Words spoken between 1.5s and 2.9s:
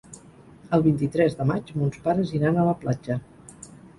maig mons pares iran a la